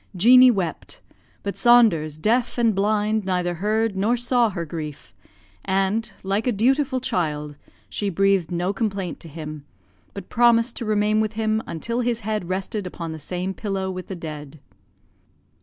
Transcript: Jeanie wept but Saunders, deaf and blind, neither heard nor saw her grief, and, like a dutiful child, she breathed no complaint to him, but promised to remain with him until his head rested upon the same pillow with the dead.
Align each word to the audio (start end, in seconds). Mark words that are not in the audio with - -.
Jeanie 0.15 0.49
wept 0.49 0.99
but 1.43 1.55
Saunders, 1.55 2.17
deaf 2.17 2.57
and 2.57 2.73
blind, 2.73 3.23
neither 3.23 3.53
heard 3.53 3.95
nor 3.95 4.17
saw 4.17 4.49
her 4.49 4.65
grief, 4.65 5.13
and, 5.63 6.11
like 6.23 6.47
a 6.47 6.51
dutiful 6.51 6.99
child, 6.99 7.55
she 7.87 8.09
breathed 8.09 8.49
no 8.49 8.73
complaint 8.73 9.19
to 9.19 9.27
him, 9.27 9.63
but 10.15 10.27
promised 10.27 10.75
to 10.77 10.85
remain 10.85 11.21
with 11.21 11.33
him 11.33 11.61
until 11.67 11.99
his 11.99 12.21
head 12.21 12.49
rested 12.49 12.87
upon 12.87 13.11
the 13.11 13.19
same 13.19 13.53
pillow 13.53 13.91
with 13.91 14.07
the 14.07 14.15
dead. 14.15 14.59